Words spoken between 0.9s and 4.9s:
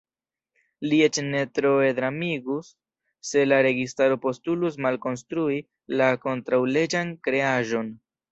eĉ ne troe dramigus, se la registaro postulus